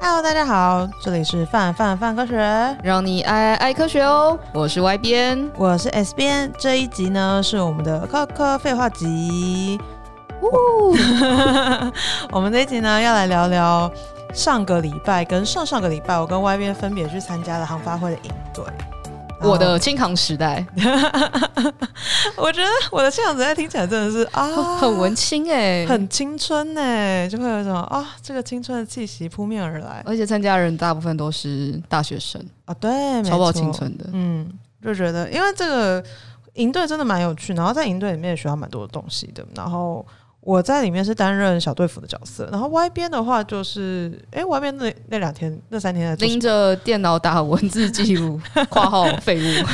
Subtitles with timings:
[0.00, 2.36] Hello，大家好，这里是范范范科学，
[2.84, 4.38] 让你爱爱科学哦。
[4.54, 6.52] 我是 Y 边，我是 S 边。
[6.56, 9.78] 这一集呢是我们的科科废话集。
[10.40, 10.94] 呜，
[12.30, 13.90] 我们这一集呢要来聊聊
[14.32, 18.64] 上个礼拜跟上上个礼拜，我跟 Y 边分别去参加了航发会的营队。
[19.40, 20.66] 我的清航时代，
[22.36, 24.46] 我觉得我的清航时代听起来真的是啊，
[24.78, 30.02] 很文青哎、欸，很青春哎、欸，就会有一种啊，这个青春的气息扑面而来。
[30.04, 32.44] 而且参加人大部分都是大学生。
[32.64, 34.50] 啊，对，超爆青春的，嗯，
[34.82, 36.04] 就觉得因为这个
[36.54, 40.04] 营队真的蛮有趣，然后在营队里面也学到蛮多的东西的，然后。
[40.40, 49.66] 我在里面是担任小队服的角色，然后外边的话就是，哎、欸、，Y 编那那两天那三天拎着电脑打文字记录， 括号废物，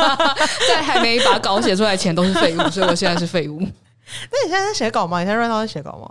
[0.68, 3.60] 在还没把稿写出来前都是废物， 所以我现在是废物。
[3.60, 5.20] 那你现在在写稿吗？
[5.20, 6.08] 你现在 run 到在写稿吗？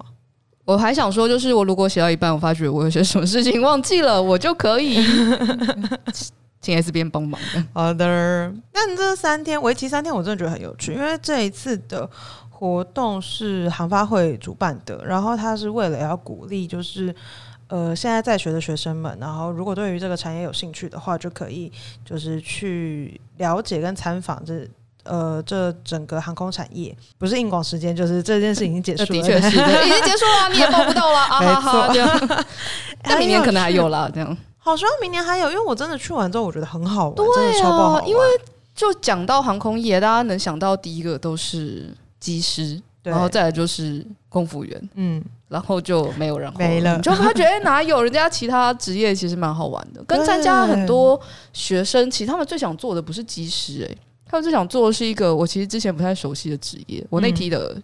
[0.64, 5.04] 我还想说，就是我如果写到一半，我发觉我有些什么事情忘记了，我就可以
[6.62, 7.64] 请 S 边帮忙的。
[7.74, 8.06] 好的，
[8.74, 12.10] 那你这三天为期三天，我真的觉得很有趣，因为这一次的。
[12.58, 17.14] 活动是航发会主办的，然后他是为了要鼓励，就是
[17.68, 21.70] 呃现在在学的学生们，然后如果对于这个产业有兴趣的话，就可以
[22.06, 24.66] 就是去了解跟参访这
[25.04, 26.96] 呃这整个航空产业。
[27.18, 31.60] 不是硬广时间，就是这件事已经结束了，的确是已经结束了，你也报不到了啊！
[31.60, 32.46] 好好，这样，
[33.04, 34.38] 但明年可能还有了，这样。
[34.60, 38.08] 好，希望明年还有，因为我真的去完之后，我觉得很好玩，对真的超爆好玩。
[38.08, 38.22] 因为
[38.74, 41.94] 就讲到航空业，大家能想到第一个都是。
[42.26, 51.20] 机师，然后再来就是空服员，嗯，然后就没有人没了，就发觉哎，哪有人家其他职业其实蛮好玩的， 跟参加很多
[51.54, 57.06] 学生，其实他们最想做的不是机师，哎，他们最想做的是一个我其实之前不太熟悉的职业。
[57.12, 57.80] 我那批的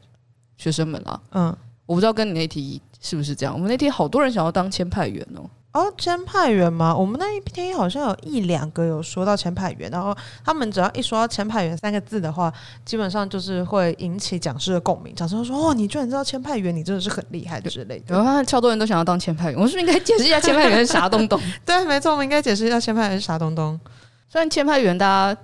[0.58, 1.56] 学生们啊，嗯，
[1.86, 5.48] 我不知道跟你那梯是不是这样，我们那天好多人想要当签派员哦。
[5.74, 6.94] 哦，签派员吗？
[6.94, 12.52] 我们那一天好像有一两个有说到签派员，然后他们只要一说到签派员三个字的话，
[12.84, 15.16] 基本上就是会引起讲师的共鸣。
[15.16, 21.40] 讲师说：“哦，你居然知道签派员，你真的是很厉害之类的。”然后发现超多人都想要当签派员，我是不是应该解释一下签派员是啥东东？
[21.66, 23.80] 对，没错，我们应该解释一下签派员是啥东东。
[24.28, 25.42] 虽然签派员大家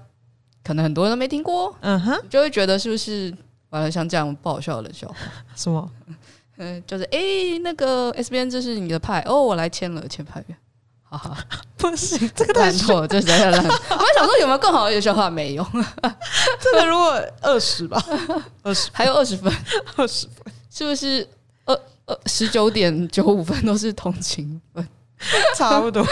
[0.61, 3.33] 可能很多人都没听过，嗯哼，就会觉得是不是
[3.69, 5.16] 完了像这样不好笑的笑话？
[5.55, 5.89] 什么？
[6.57, 10.57] 嗯，就是哎、欸，那个 S B N 这是你的派哦，我来签了签派员，
[11.03, 11.38] 哈哈，
[11.78, 13.63] 不行，这个太错，这实在太烂。
[13.68, 15.66] 我还想说有没有更好的一个笑话， 没有。
[16.59, 18.03] 这个如果二十吧，
[18.63, 19.53] 二十还有二十分，
[19.96, 21.28] 二十分是不是？
[21.66, 24.88] 二二十九点九五分都是同情分，
[25.56, 26.03] 差不多。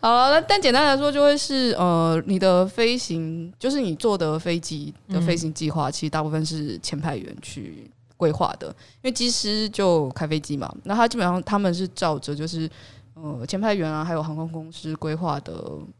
[0.00, 7.90] 好了，那但简单来说，就会是呃，你的飞行就是你坐的飞机的飞行计划，其实大部分是前派员去。
[8.22, 12.70] 规划的，因为机师就开飞机嘛，那他基本上他们是照着就是
[13.14, 15.52] 呃前派员啊，还有航空公司规划的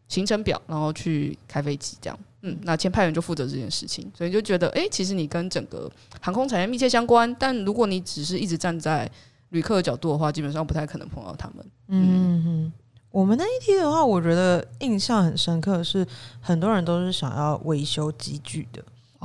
[0.06, 2.16] 行程表，然后去开飞机这样。
[2.42, 5.90] 嗯，那前派员就负责这件事情，所以就觉得哎、其实你跟整个
[6.20, 7.34] 航空产业密切相关。
[7.40, 9.10] 但如果你只是一直站在
[9.48, 11.66] 旅客的角度的话，基本上不太可能碰到他们。
[11.88, 12.72] 嗯哼，
[13.10, 16.06] 我们那一梯的话，我觉得印象很深刻是
[16.40, 18.80] 很多人都是想要维修机具的。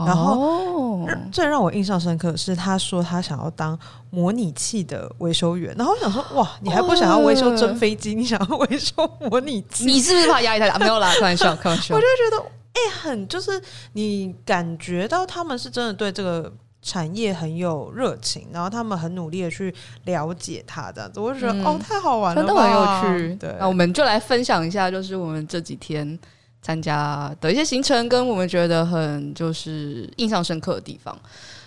[0.06, 3.78] 然后最让我印象深刻的是，他说他想要当
[4.12, 5.74] 模拟器的维修员。
[5.76, 9.86] 然后我想说，哇，你还不想要维修真飞机，你想要维修模拟器？
[9.86, 10.78] 你是不是怕压力太大？
[10.80, 11.96] 没有啦，开玩笑，开玩笑。
[11.96, 12.44] 我就觉得，
[12.74, 13.60] 哎、欸，很就是
[13.94, 16.54] 你感觉到他们是真的对这个
[16.84, 19.74] 产业很有热情，然后他们很努力的去
[20.06, 23.36] 了解它，这样子，我就觉得、嗯、哦，太好玩了，真的很有趣。
[23.38, 26.20] 对，那我们就来分享一下，就是我们这几天。
[26.68, 31.18] 参加的一些行程，跟我们觉得很就是印象深刻的地方。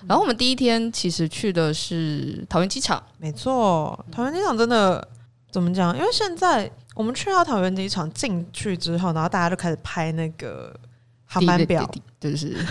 [0.06, 5.09] 然后我们第一天其实去的是桃园机场，没错，桃园机场真的
[5.50, 5.97] 怎么讲？
[5.97, 10.78] 因为现在我们去到桃园机场进去之后，然后大家就开始拍那个
[11.25, 11.91] 航班表，
[12.21, 12.55] 就是。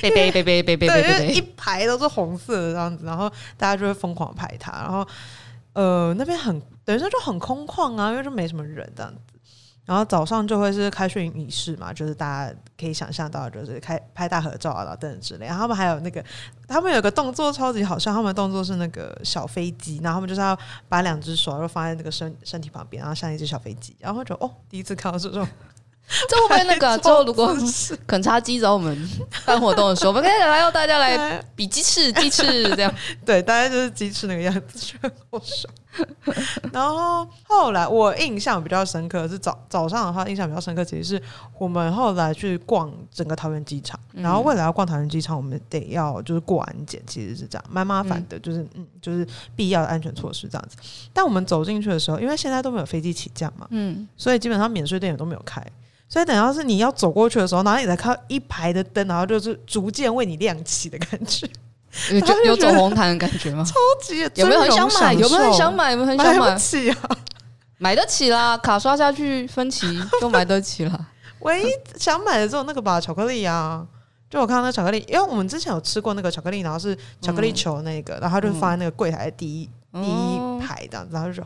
[0.00, 5.04] 背背背背背背背背，一排都是红色的这样子，然后大家就会疯狂拍它，然后
[5.72, 9.20] 呃那边很等于说就很空旷啊，因为就没什么人这样子，
[9.90, 15.46] 然后早上就会是开训仪式嘛，就是大家可以想象到，就是开拍大合照啊，等等之类。
[15.46, 16.24] 然后他们还有那个，
[16.68, 20.56] 他们有个动作超级好笑，他们的动作是那个小飞机，然后他们就是要
[20.88, 23.96] 把两只手都放在那个身身体旁边，然后像一只小飞机。
[23.98, 25.44] 然后就哦，第一次看到这种，
[26.28, 27.52] 这会不会那个之后如果
[28.06, 28.96] 肯叉机找我们
[29.44, 32.94] 办活动的时候，我们可以来要大家来比鸡翅，鸡翅这样。
[33.26, 35.68] 对，大家就是鸡翅那个样子，就很好笑。
[36.72, 41.22] 然后后来我印象比较深刻是早早上的话，印象比较深刻其实是
[41.58, 49.26] 我们后来去逛整个桃园机场，嗯、然后未来要逛桃园机场，我们得要就是过安检，其实是这样，蛮麻烦的，就是嗯，就是
[49.56, 50.76] 必要的安全措施这样子。
[51.12, 55.60] 但我们走进去的时候，因为现在都没有飞机起降嘛，嗯，所以基本上免税店也都没有开，
[56.08, 61.48] 所以等到是你要走过去的时候，然后你才看一排的灯，然后就是逐渐为你亮起的感觉。
[62.10, 63.64] 有有走红毯的感觉吗？
[63.64, 65.12] 超级有没有很想买？
[65.12, 65.90] 有没有很想买？
[65.90, 66.38] 有没有很想买？
[66.38, 66.96] 买得起啊！
[67.78, 71.06] 买得起啦，卡刷下去分期就买得起了。
[71.40, 71.66] 唯一
[71.98, 73.86] 想买的只有那个吧，巧克力啊！
[74.28, 81.44] 就我看到那巧克力，因为我们之前有吃过那个巧克力，然后是巧克力球那个，嗯、然后他就放在那个柜台的第一、嗯、第一排这样子，然后就说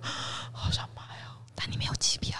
[0.52, 2.36] 好想买哦，但你没有机票。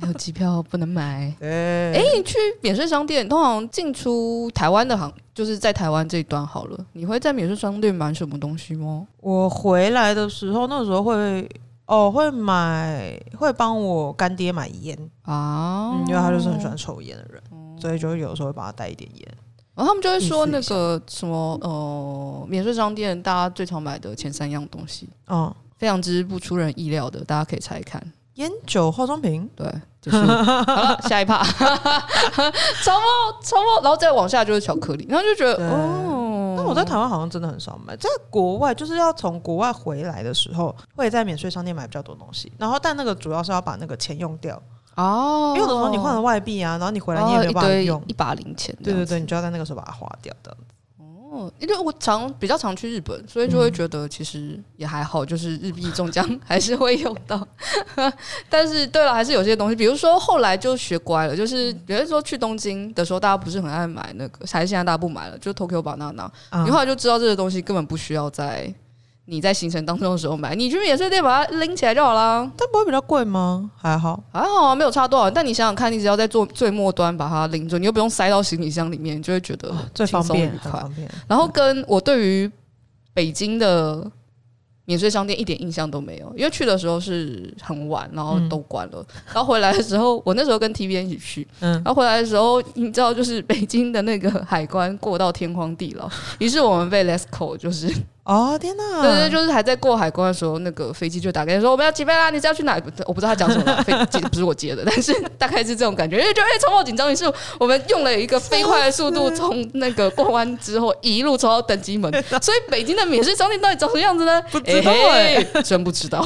[0.00, 1.34] 没有机票不能买。
[1.40, 6.86] 哎对，你去免税商店，通常进出台湾的行，就是在台湾这一端好了。
[6.92, 9.06] 你会在免税商店买什么东西吗？
[9.20, 11.48] 我回来的时候，那时候会
[11.86, 19.28] 哦，会买，会帮我干爹买烟啊、嗯，因为他就是很喜欢抽烟的人，嗯、所以就有时候会帮他带一点烟。
[19.74, 28.02] 然后他们就会说那个什么呃，免税商店大家最常买的前三样东西，嗯，非常之不出人意料的，大家可以猜一看。
[28.34, 29.66] 烟酒化妆品，对，
[30.00, 30.18] 就是。
[30.24, 33.06] 好了，下一趴，超模
[33.42, 44.60] 超模，然后再往下就是巧克力，然后就觉得，哦，那我在台湾好像真的很少买，在国外就是要从国外回来的时候，会在免税商店买比较多东西，然后但那个主要是要把那个钱用掉。
[44.96, 50.54] 哦，因为有的时候你换了外币啊，然后你回来你也没有办法用一,一把零钱，对对对，你就要在那个时候把它花掉的。
[51.32, 57.46] 哦，因为我常比较常去日本，所以就会觉得其实也还好，就是日币中奖 还是会用到。
[58.50, 66.28] 但是对了，还是有些东西，比如说后来就学乖了，就是比如说去东京的时候，大家不是很爱买那个，还是现在大家不买了，就 Tokyo Banana，
[66.64, 68.72] 你后来就知道这个东西根本不需要在。
[69.24, 72.50] 你在行程当中的时候买，你去免税店把它拎起来就好了。
[72.58, 73.70] 它不会比较贵吗？
[73.76, 75.30] 还好，还好啊，没有差多少。
[75.30, 80.82] 但你想想看，你只要在做最末端把它拎住，你又不用塞到行李箱里面，你就会觉得最方便、愉快。
[81.28, 82.50] 然后跟我对于
[83.14, 84.10] 北京的
[84.86, 88.98] 免税商店一点印象都没有，因为去的时候是很晚，然后都关了。
[88.98, 96.10] 嗯、然后回来的时候，我那时候跟 T B 一起去，嗯，然后回来的时候，你知道，就是北京的那个海关过到天荒地老，
[96.40, 97.94] 于是我们被 Let's 就是。
[98.24, 99.02] 哦天哪！
[99.02, 102.80] 对对，就是还在过海关的时候，那个飞机就打给他说我们要起飞啦，你是要去哪？
[103.04, 107.10] 我不知道他讲什么， 飞机不是我接的，但是大概是这种感觉，因为就哎，超冒紧张。
[107.10, 107.24] 于是
[107.58, 112.12] 我们用了一个飞快的速度，从那个过关之后一路冲到登机门。
[112.40, 114.40] 所以北京的免税商店到底长什么样子呢？
[114.52, 116.24] 不知道哎、欸，真不知道。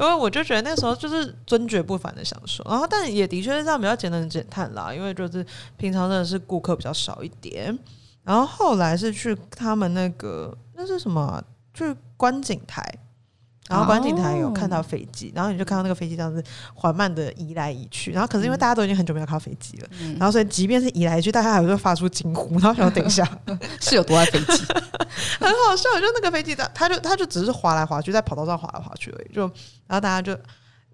[0.00, 5.46] 因为我就觉得那时候就是尊爵不凡的享受，然后但也的确是这样比较简单的减碳啦，因为就是
[5.76, 7.78] 平常真的是顾客比较少一点。
[8.28, 11.42] 然后后来是去他们那个那是什么、啊？
[11.72, 12.84] 去观景台，
[13.70, 16.44] 然后观景台有看到飞机，哦、然后你就看到那个飞机这样子
[16.74, 18.10] 缓慢的移来移去。
[18.10, 23.26] 然后可是因为大家都已经很久没有看到飞机了，嗯、然后所以即便是移来移去，大家还会发出惊呼，然后想要等一下
[23.80, 24.62] 是有多爱飞机，
[25.40, 25.88] 很好笑。
[25.98, 29.32] 就那个飞机它它就它就只是滑来滑去，在跑道上滑来滑去而已。
[29.32, 29.42] 就
[29.86, 30.38] 然后大家就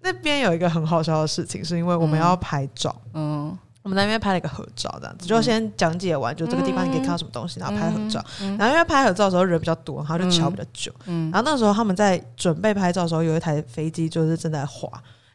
[0.01, 3.57] 那边有一个很好笑的事情，是因为我们要拍照，嗯。
[3.85, 8.19] 嗯我们在那边拍了一个合照，这样子就先讲解完，就这个地方你可以看到什么东西，然后拍合照。
[8.57, 10.91] 然后因为拍合照的时候人比较多，然后就乔比较久。
[11.05, 14.89] 然后那时候他们在准备拍照的时候，有一台飞机就是正在滑，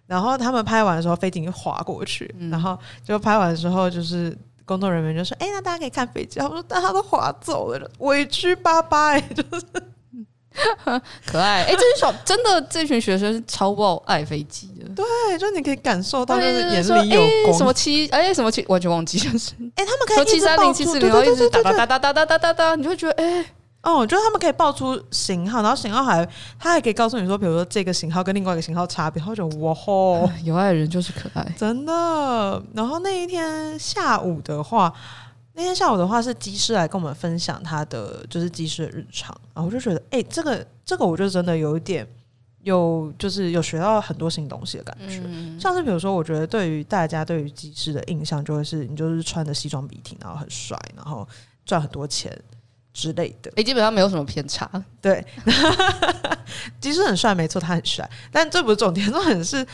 [0.06, 9.64] 然后他们拍完的时候，飞机就滑过去，然后就拍完的时候，就是工作人员就说：“哎，那大家可以看飞机。”他们说：“但他都滑走了，委屈巴巴。”哎，就是。
[11.26, 17.52] 可爱哎、欸，这群小真的这群学生是超爆爱飞机的，对，就你可以感受到就是眼里有光。
[17.52, 23.46] 欸、什么七哎、欸、什么七完全忘记了是哎、欸，他们可以七三零七四零，然后一直哒哒哒哒哒哒哒哒哒，你就会觉得哎、欸、
[23.82, 26.26] 哦，我觉得他们可以报出型号，然后型号还
[26.58, 32.62] 他还可以告诉你说，比如说这个型号跟另外一个型号差别，然后就哇吼， 有爱的人就是可爱，真的。
[32.74, 34.93] 然后那一天下午的话。
[35.52, 42.06] 那天下午的话是机师来跟我们分享他的就是机师的日常，然后我就觉得，哎、欸，这个这个我就真的有一点
[42.62, 45.20] 有就是有学到很多新东西的感觉。
[45.24, 51.28] 嗯、像是比如说，我觉得对于大家对于机师的印象就会是你就是穿着西装笔挺，然后很帅，然后
[51.66, 52.32] 赚很多钱
[52.94, 53.50] 之类的。
[53.50, 54.70] 哎、欸，基本上没有什么偏差。
[55.02, 55.26] 对，
[56.80, 59.66] 机师很帅，没错，他很帅，但这不是重点，重点是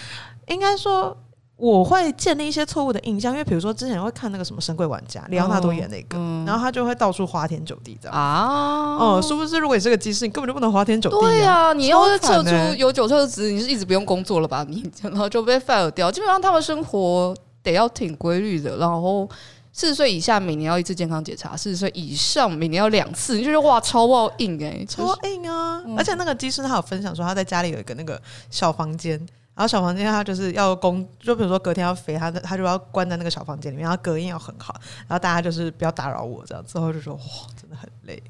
[0.49, 1.16] 应该说。
[1.57, 8.97] 我会建立一些错误的印象，因为比如说之前会看那个什么《神鬼玩家》，李奥纳多演那个，嗯、然后他就会到处花天酒地这样啊。
[8.99, 11.21] 哦、嗯，殊不知如果你是个机师，你根本就不能花天酒地、啊。
[11.21, 14.67] 对呀、啊，你要是撤出有酒测值，你是一直不用工作了吧？
[14.69, 16.13] 你然后就被 fire 掉。
[16.13, 19.27] 基本上他们生活得要挺规律的，然后
[19.73, 25.83] 四十岁以下每年要一次健康检查，四十岁以上每年要两次，你就觉得哇，超爆硬哎、欸，超硬啊！
[25.87, 28.21] 嗯、而且那个机师他有分享说，他在家里有一个那个
[28.51, 29.19] 小房间，
[29.57, 34.75] 然后小房间他就是要工，就比如说隔天要飞，他他就要关在那个小房间里面，然后隔音要很好，
[35.09, 37.21] 然后大家就是不要打扰我这样，之后就说哇，
[37.61, 38.23] 真的很累，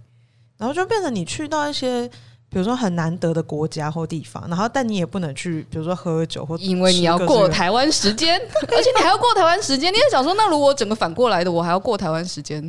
[0.57, 2.11] 然后就变成你去到一些。
[2.49, 8.41] 比如说很难得的国家或地方，然后但你也不能去，比如说喝酒或因为你要过台湾时间，
[8.71, 12.63] 而且你还要过台湾时间，你也想说，那如果整个反过来的，我还要过台湾时间，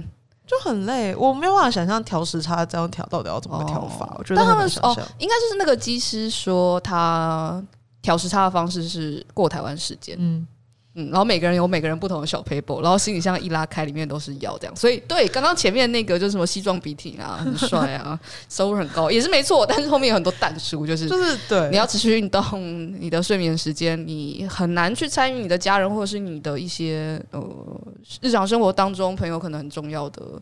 [0.48, 1.16] 就很累。
[1.16, 4.08] 我没有办法想象调时差这样调到底要怎么调法。
[4.08, 7.64] 哦、我觉得他们哦，应该就是那个机师说他
[8.02, 10.48] 调时差的方式是过台湾时间，嗯。
[11.00, 14.76] 嗯，然后每个人有每个人不同的小 paper，然后行李箱一拉开，里面都是药，这样。
[14.76, 19.64] 所以对，刚刚前面那个就是什么西装笔挺啊，很帅啊，收入很高，也是没错。
[19.64, 27.48] 但是后面有很多淡书，就是就是对，你要持续运动，你的睡眠时间，你很难去参与你的家人或者是你的一些呃
[28.20, 30.42] 日常生活当中朋友可能很重要的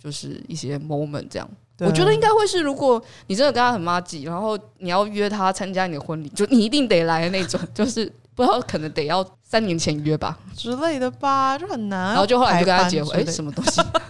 [0.00, 1.50] 就是一些 moment 这样。
[1.80, 8.12] 我觉得应该会是，如果你真的跟他很妈吉，然后你要约他参加你的婚礼，就你一定得来的那种， 就是。
[8.38, 12.10] 不知道可能得要三年前约吧之类的吧，就很难。
[12.10, 13.82] 然后就后来就跟他结婚，哎、欸，什么东西？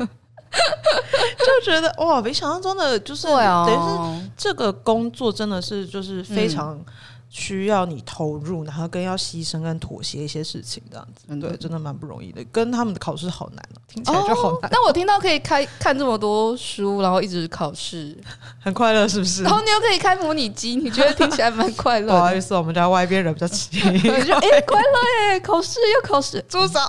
[0.53, 3.79] 就觉得哇，没想到中的就是，对啊，等于
[4.21, 6.75] 是这个工作真的是就是非常。
[6.75, 6.85] 嗯
[7.31, 12.43] 需要你投入，然后更要牺牲跟妥协一些事情，这样子，嗯、对，真的蛮不容易的。
[12.51, 14.71] 跟他们的考试好难，听起来就好难。
[14.73, 18.17] 但我听到可以开看这么多书，然后一直考试，
[18.59, 19.43] 很快乐，是不是？
[19.43, 22.13] 然后你又可以开模拟机，你觉得听起来蛮快乐？
[22.15, 25.41] 不好意思，我们家外边人比较奇， 哎、欸，快乐耶！
[25.41, 26.81] 考试又考试，至少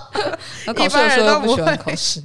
[0.74, 2.22] 考试的时候又不喜欢考试。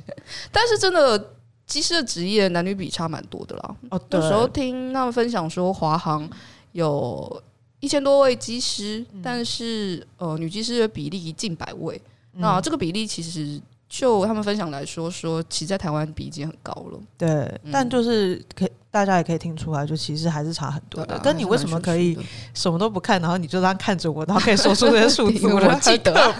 [0.53, 1.31] 但是真的，
[1.67, 3.75] 机师的职业男女比差蛮多的啦。
[3.89, 4.22] 哦，对。
[4.22, 6.29] 有时候听他们分享说，华航
[6.72, 7.43] 有。
[7.86, 12.01] 一千多位机师，但是呃，女机师的比例近百位。
[12.34, 17.00] 嗯、那这个比例其实就他们分享来说，说其实在台湾比已经很高了。
[17.15, 17.30] 对，
[17.63, 18.72] 嗯、但就是可以。
[18.89, 21.20] 大家也可以听出来，就其实还是差很多的。
[21.22, 22.18] 但你为什么可以
[22.54, 25.46] 什么都不看，然后你就这样看着我，然后可以说出这些数字？
[25.54, 26.34] 我记得，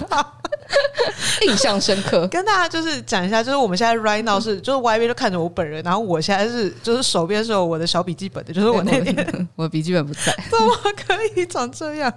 [1.48, 2.28] 印象深刻。
[2.28, 10.76] 跟大家就是讲一下，就是我们现在 right now 是，就是外边就看着我本人，然后我现在是，就是手边是有我的小笔记本的，就是我那边我 笔记本不在， 怎么
[11.06, 12.14] 可以长这样？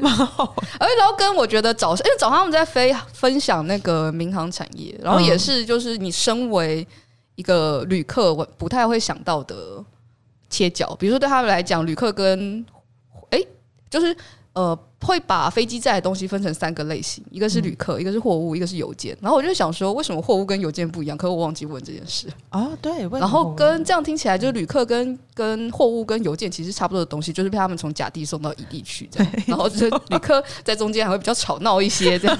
[0.00, 0.54] 蛮好。
[0.78, 6.86] 而且然后跟我觉得早上，因为早上我们在飞分享那个民航产业，然后也是就是你身为。
[7.34, 9.82] 一个旅客我不太会想到的
[10.50, 12.64] 切角，比如说对他们来讲，旅客跟
[13.30, 13.48] 哎、欸，
[13.88, 14.14] 就是
[14.54, 19.16] 呃，会把飞机载的东西分成三个类型，一个是旅客，嗯、一个是货物，一个是邮件。
[19.20, 21.16] 然后我就想说，为什么货物跟邮件不一样？
[21.16, 22.70] 可是我忘记问这件事啊。
[22.80, 29.32] 对，然后跟这样听起来，就是旅客跟跟货物跟邮件其实差不多的东西，就是被他们从甲地送到乙地去这样。
[29.48, 32.38] 然后就是旅客在中间还会比较吵闹一些， 这样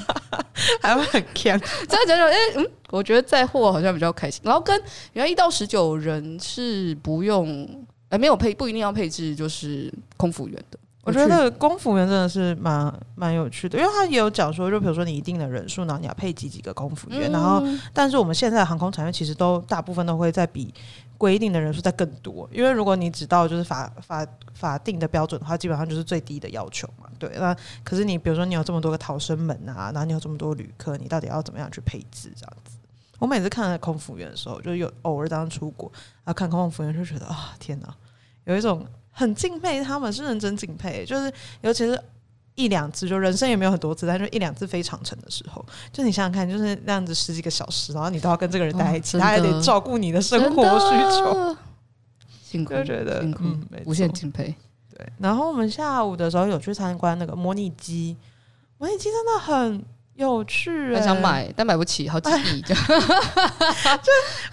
[0.81, 1.59] 还会很锵。
[1.89, 2.67] 再讲讲，哎，嗯。
[2.93, 4.79] 我觉得载货好像比较开心，然后跟
[5.15, 7.67] 原来一到十九人是不用，
[8.11, 10.79] 哎，没有配，不一定要配置，就是空服员的。
[11.05, 20.73] 我觉得空服员真的是蛮蛮有趣的，因为他也有讲说，就比如说你一定的人数，然后你要配几几个空服员，嗯、然后但是我们现在的航空产业其实都大部分都会在比
[21.19, 27.09] 规定的人数在更多，因为如果你只到就是法法法定的标准的话，基本上就是最低的要求嘛。
[27.19, 32.77] 对，那可是你比如说你有这么多个逃生门啊，然后你有这么多旅客，你到底要怎么样去配置这样子？
[33.19, 35.91] 我每次看空服员的时候，就有偶尔当出国，
[36.25, 37.95] 然后看空服员就觉得啊，天哪，
[38.45, 41.05] 有一种很敬佩他们，是认真敬佩。
[41.07, 42.03] 就是尤其是
[42.55, 51.57] 一两次，就人生也没有很多次，但就一两次飞长程的时候，就你想想看，就是那样子十几个小时，然后你都要跟这个人待在一起，哦、他还得照顾你的生活需求，
[52.43, 54.55] 辛苦，就觉得辛苦，嗯、无限敬佩。
[54.97, 58.17] 对，然后我们下午的时候有去参观那个模拟机，
[58.79, 59.85] 模拟机真的很。
[60.15, 62.61] 有趣、欸，很想买，但买不起，好几亿。
[62.63, 62.75] 就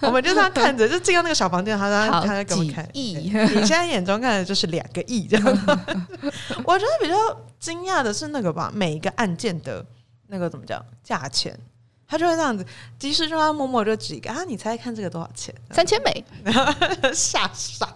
[0.06, 3.14] 我们就这样看着，就进到那个小房间，他 在他在给我们看亿。
[3.14, 5.46] 你现在眼中看的就是两个亿这样。
[6.64, 7.16] 我觉得比较
[7.58, 9.84] 惊讶的是那个吧，每一个按键的
[10.28, 11.56] 那个怎么讲价钱，
[12.08, 12.64] 他就会这样子，
[12.98, 15.54] 即使就他默默就指一个啊，你猜看这个多少钱？
[15.70, 16.24] 三千美，
[17.12, 17.86] 吓傻。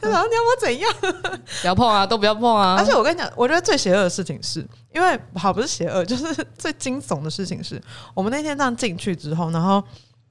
[0.00, 0.92] 然后你要我怎样？
[1.60, 2.76] 不要碰啊，都不要碰啊！
[2.78, 7.80] 而且我跟你讲，我觉得最邪恶的事情是，因为好不是邪恶，就是最惊悚的事情是，
[8.14, 9.82] 我们那天这样进去之后，然后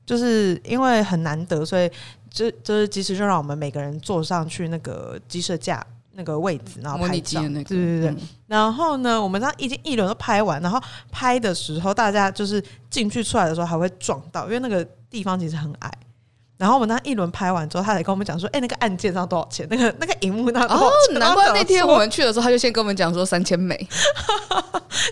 [0.05, 1.89] 就是因为很难得，所以
[2.29, 8.09] 就就是即使就让我们每个人坐上去那个机设架那个位置，然后拍照，对对对。
[8.09, 15.91] 嗯、然后呢，我们这样已经一轮都拍完，然后拍的时候，大家就是进去出来的时候还会撞到，因为那个地方其实很矮。
[16.57, 19.67] 然后我们那一轮拍完之后，他才跟我们讲说：“哎、欸，那个按键上多少钱？
[19.69, 23.75] 那个那个荧幕那多少钱？”哦，难怪那天我们去的时候，他就先跟我们讲说三千美。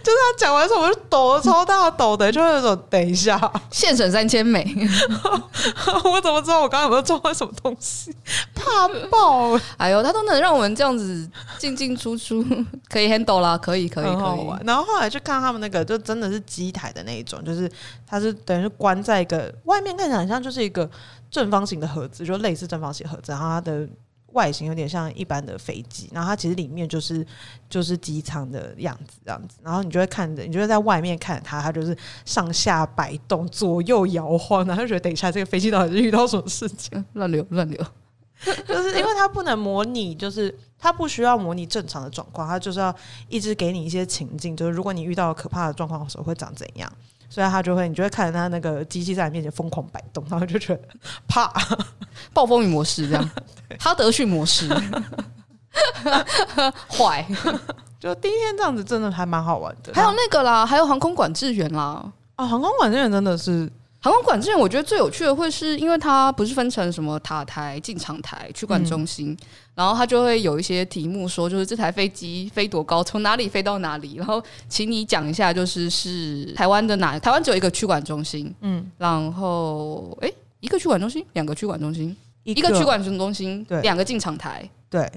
[0.02, 4.66] 就是他讲完之后，我就抖了超大抖的，就会有种等一下现省三千美。
[6.06, 8.16] 我怎么知道我刚刚有没有撞坏什么东西？
[8.56, 9.60] 怕爆！
[9.76, 12.42] 哎呦，他都能让我们这样子进进出出，
[12.90, 14.66] 可以 handle 啦，可以可以可以。
[14.66, 17.70] 然后后来就看他们那个，就真的是机台的那一种，就是
[18.08, 20.90] 它是等于是关在一个外面，看起来很像就是一个。
[21.34, 23.90] 正方形的盒子，就类似正方形盒子，然后它的
[24.34, 27.25] 外形有点像一般的飞机，然后它其实里面就是
[27.68, 37.04] 就是机舱的样子，这样子，然后你就会看着，你就会在外面看它，它就是上下摆动、左右摇晃，然后就觉得等一下这个飞机到底是遇到什么事情？
[37.13, 37.84] 乱 流乱流，
[38.68, 42.96] 就是因为它不能模拟，就是它不需要模拟正常的状况，它就是要
[43.28, 46.92] 一直给你一些情境，就是如果你遇到可怕的状况的时候会长怎样。
[47.34, 50.82] 所以他就会，你就会看着他那个机器在你面前疯狂摆动，然后就觉得
[51.28, 51.52] 怕，
[52.32, 53.30] 暴风雨模式这样，
[53.80, 54.70] 哈德逊模式，
[56.88, 57.25] 坏，
[58.00, 59.92] 就第一天这样子真的还蛮好玩的。
[59.96, 63.68] 还有那个啦，还有航空管制员啦，啊，航空管制员真的是。
[64.03, 69.38] 航空管制员，我觉得最有趣的会是因为它不是分成什么塔台、进场台、区管中心，嗯、
[69.75, 77.17] 然后它就会有一些题目说，就是这台飞机飞多高，从哪里飞到哪里，然后请你讲一下，就是是台湾的哪？
[77.17, 80.29] 台湾只有一个区管中心，嗯，然后哎，
[80.60, 85.10] 一个区管中心，两个区管中心，一个区管中心，对，两个进场台，对，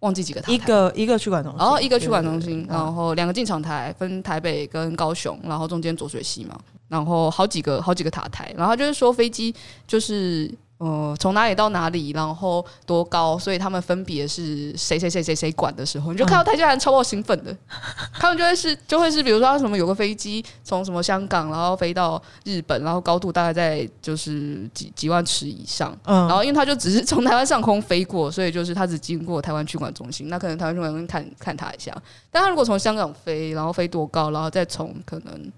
[0.00, 6.58] 忘记几个台，一个一个区管中心，然后一个区管中心，然后两个进场台，分台北跟高雄，然后中间浊水溪嘛。
[6.92, 9.54] 然后好几个好几个塔台，然后就是说飞机
[9.86, 17.56] 就是呃从哪里到哪里，然后多高，所以他们分别是谁谁谁谁谁管的时候，你就看到台下人超爆兴奋的，
[18.20, 26.28] 他们就会是就会是比如说什么有个飞机从什么香港然后飞到日本，然后高度大概在就是几几万尺以上，嗯。
[26.28, 31.96] 然后因为他就只是从台湾上空飞过，所以就是他只经过台湾区管中心，那可能台湾区管中心看看他一下，
[32.30, 35.50] 但他如果从香港飞，然后飞多高，然后再从可能。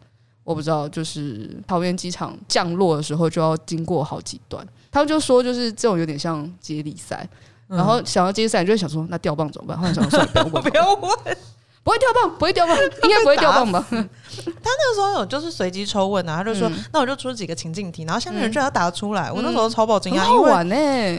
[0.44, 7.26] 我不知道，就是桃园机场降落的时候就要经过好几段，他们就说就是这种有点像接力赛，
[7.68, 9.78] 嗯、然后想要接力赛，你就会想说那掉棒怎么办？
[9.78, 11.36] 后来想说，不要问， 不要问。
[11.84, 13.84] 不会掉棒，不会掉棒，应该不会掉棒吧？
[13.90, 19.30] 他那个时候有就是随机抽问啊，他就说，那我就出几个情境题，然后下面人就要答出来。
[19.30, 20.74] 我那时候超爆惊讶，好玩呢！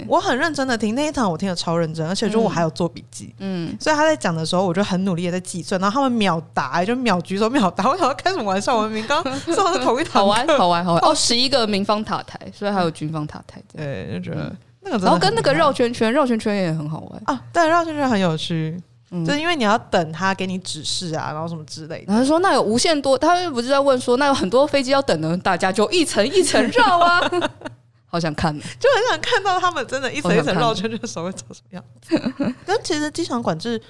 [0.07, 3.33] 我很认真的听那一堂，我听得超认真，而且就我还有做笔记。
[3.37, 7.87] 嗯，所以他在讲的时候，我就很努力的在计算，然后他们秒答，就秒举手秒答。
[7.87, 8.75] 我想要开什么玩笑？
[8.75, 11.01] 我们明刚上的同一堂，好玩，好玩，好玩。
[11.05, 13.61] 哦，十一个民方塔台，所以还有军方塔台。
[13.71, 14.51] 对，就觉得
[14.81, 17.39] 那个，然后跟那个绕圈圈，绕圈圈也很好玩啊。
[17.53, 18.81] 对，绕圈圈很有趣。
[19.15, 22.11] 嗯、就是因为你要等他给你指示啊，然后什么之类的。
[22.11, 27.21] 然后说那有无限多，他又不是在问说那有很多飞机要等呢，大家就一层一层绕啊，
[28.05, 32.53] 好想看，就很想看到他们真的一层一层绕圈圈的时候会长什么样子。
[32.67, 33.81] 但其实机场管制，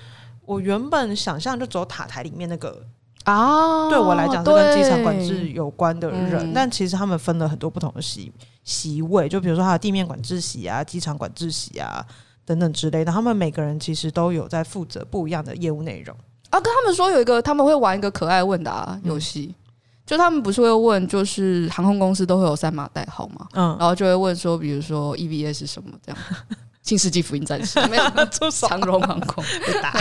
[0.46, 2.82] 我原本想象就只有塔台里面那个
[3.24, 8.32] 啊，对我来讲是跟机场管制有关的人，嗯、但其实他们分了很多不同的席
[8.64, 12.06] 席位，就比如说还有地面管制席啊，机场管制席啊。
[12.46, 16.16] 等等之类的，他们每个人其实都有在负责不一样的业务内容
[16.52, 16.62] 啊。
[16.62, 19.62] 跟他们说有一个，他们会玩一个可爱问答游戏，嗯、
[20.06, 26.22] 就他们不是会问，就是航空公司都会有三码代号嘛，嗯，然后就会问说，比如说 EVA 是什么这样，
[26.84, 28.04] 新世纪福音战士没有，
[28.52, 29.44] 长荣航空
[29.82, 29.92] 打，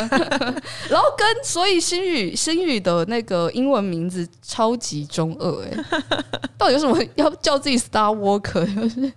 [0.90, 6.04] 然后跟所以星宇星宇的那个英文名字超级中二哎、欸，
[6.58, 9.10] 到底有什么要叫自己 Star Walker 就是？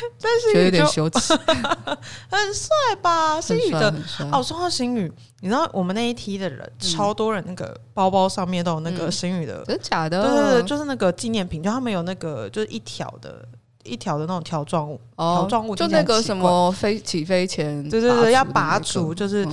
[0.20, 1.34] 但是有点羞耻，
[2.28, 2.68] 很帅
[3.02, 3.40] 吧？
[3.40, 3.92] 星宇的
[4.32, 10.22] 哦，说到星宇，你知道我们那一梯的人、嗯、超多人，那个包包上面都有那个星宇的，真的假的？
[10.22, 13.46] 对对对，就是那个纪念品，就他们有那个就是一条的，
[13.84, 19.46] 一条的那种条状物，条状物就那个什么飞起飞前，对对对，要拔除，就是。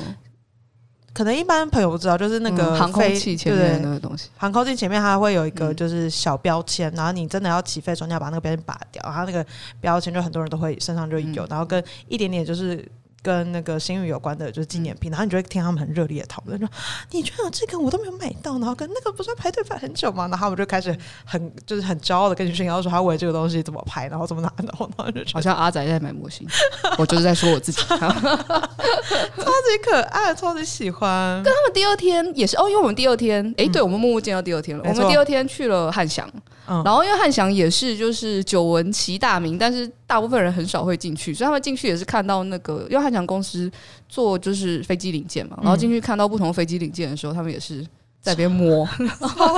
[1.15, 9.45] 嗯可能一般朋友不知道，就是那个航空器前面那个东西，航空器前面它会有一个就是小标签，然后你真的要起飞的时候，你要把那个标签拔掉，然后那个
[9.79, 12.85] 标签就很多人都会身上就有，然后跟一点点就是。
[13.25, 16.69] 跟那个星宇有关的，就是纪念品，然后你就会听他们很热烈的讨论，说
[17.09, 20.27] 你居然有这个，我都没有买到，然后跟那个不是要排队排很久吗？
[20.27, 26.47] 然后我就开始很就是很骄傲的跟你炫耀说，他为这个东西怎么排，然后怎么拿，然后然后就好像阿仔在买模型，
[26.99, 31.41] 我就是在说我自己， 超级可爱，超级喜欢。
[31.43, 36.29] 跟他们第二天也是哦，因为我们第二天，哎、欸，对，我们默默见到第二天了，嗯、我们第二天去了汉翔。
[36.67, 43.71] 嗯、然后因为汉翔也是就是久闻其大名，但是大部分人很少会进去，所以他们进去也是看到那个，因为汉翔公司
[44.07, 47.85] 做就是飞机零件嘛，然后进去看到不同飞机零件的时候，他们也是
[48.25, 49.57] 在那边摸，然 后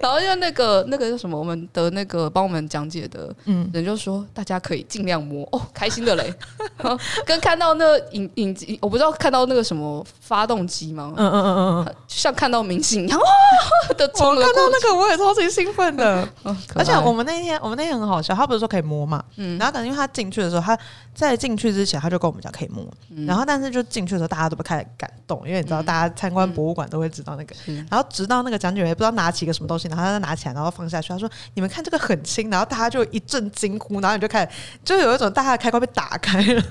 [0.00, 3.34] 然后就那个那个叫什么，我们的那个帮我们讲解的
[3.72, 5.44] 人就说，大家可以尽量摸。
[5.50, 6.32] 哦，开心的嘞，
[7.26, 11.12] 跟看到那个影影机，我不知道看到那个什么发动机吗？
[11.16, 13.18] 嗯嗯嗯嗯，像看到明星一样，
[13.98, 16.28] 的我看到那个我也超级兴奋的，
[16.76, 20.78] 而且我们那天我们那天很好笑，他不是说可以摸嘛，嗯，然后等因为他进去的时候，他
[21.12, 22.86] 在进去之前他就跟我们讲可以摸，
[23.26, 27.56] 然后但是就进去的时候大家都不开始感动，因为你知道大家参观博物馆都会知道那个。
[27.96, 31.08] 然后直到那个讲解员也不知道拿起一个什么东西，然后他再拿起来，然后放下去。
[31.08, 34.50] 他说：“你们看这个很轻。”然后大家就一阵惊呼，然后你就开始，
[34.84, 36.62] 就有一种大家的开关被打开了，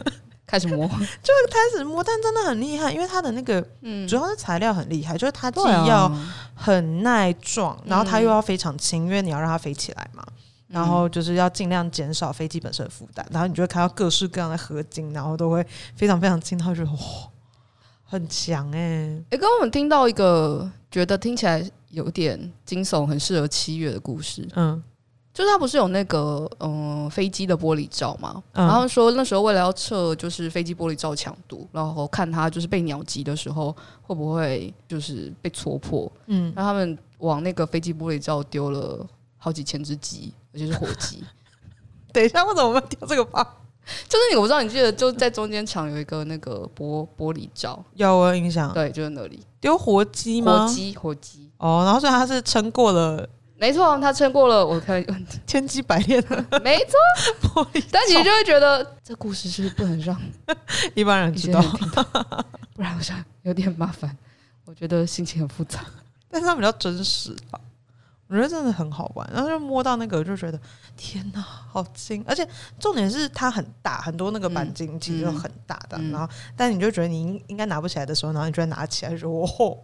[0.45, 0.85] 开始摸，
[1.23, 2.03] 就开始摸。
[2.03, 6.11] 但真的很厉害，因为它的那个，嗯，主要是材料很厉害，就是它既要
[6.53, 10.23] 很耐撞，然后它又要非常轻，因为你要让它飞起来嘛。
[10.67, 13.25] 然后就是要尽量减少飞机本身的负担。
[13.31, 16.55] 然后你就会看到各式各样的合金，然后都会非常非常轻。
[16.59, 17.34] 然后就哇。
[18.05, 19.07] 很强哎、欸！
[19.07, 24.47] 哎、欸，刚刚我们听到一个觉得听起来有点惊悚、很适合七月的故事。
[24.55, 24.81] 嗯，
[25.33, 28.41] 就是他不是有那个嗯飞机的玻璃罩嘛？
[28.53, 36.09] 嗯、然后说那时候为了要测就是飞机玻璃罩强度，然后看它就是被鸟击的时候会不会就是被戳破。
[36.27, 39.05] 嗯，然后他们往那个飞机玻璃罩丢了
[39.37, 41.23] 好几千只鸡，而且是火鸡。
[42.13, 43.45] 等一下，为什么我们丢这个包？
[44.09, 48.73] 就是你，我不知道你记得就在中间墙有一个那个玻玻璃罩，有我有印象。
[48.73, 50.67] 对，就是那里丢活鸡吗？
[50.67, 51.49] 活鸡，活鸡。
[51.57, 54.65] 哦，然后所以他是撑过了，没错，他撑过了。
[54.65, 55.03] 我看
[55.47, 57.63] 千机百炼的， 没错。
[57.63, 60.19] 玻璃，但其实就会觉得这故事是不是不能让
[60.93, 61.61] 一般人知道，
[62.73, 64.15] 不然我想有点麻烦。
[64.65, 65.85] 我觉得心情很复杂，
[66.29, 67.59] 但是它比较真实吧。
[68.27, 70.59] 我觉得真的很好玩，然后就摸到那个，就觉得
[70.97, 72.23] 天哪，好轻！
[72.27, 72.47] 而且
[72.79, 75.95] 重点是它很大，很多那个钣金其实就很大的。
[75.99, 79.77] 嗯嗯、然后，但你就觉得你应应该拿不起来的时候，然后你就会拿起来，就说哦。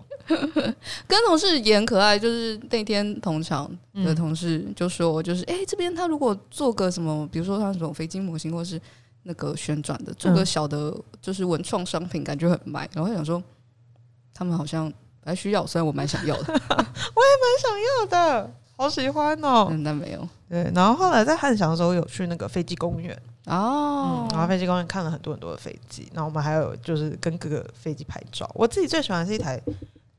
[1.07, 8.81] 跟同事也很可爱，就是那天同场的同事就说，就是哎、欸，这边他如果做个什么，比如说像什么飞机模型，或是
[9.23, 12.89] 那个旋转的，做个小的，就是文创商品，感觉很卖。
[12.93, 13.43] 然后他想说，
[14.33, 14.91] 他们好像。
[15.23, 19.67] 还需要，虽然我蛮想要的， 我也蛮想要的，好喜欢哦。
[19.69, 20.27] 嗯，但没有。
[20.49, 28.49] 对，然后后来在汉翔的时候有去那个飞机公园哦、嗯，然后飞机公园看了很多很多的飞机，然后我们还有就是跟各个飞机拍照。
[28.53, 29.61] 我自己最喜欢的是一台